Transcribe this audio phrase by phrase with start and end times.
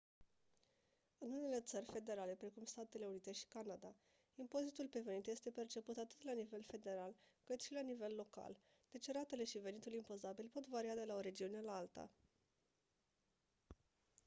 [1.17, 3.95] în unele țări federale precum statele unite și canada
[4.35, 8.57] impozitul pe venit este perceput atât la nivel federal cât și la nivel local
[8.91, 12.09] deci ratele și venitul impozabil pot varia de la o regiune la alta